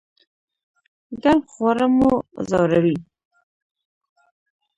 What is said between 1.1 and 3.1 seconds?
ګرم خواړه مو ځوروي؟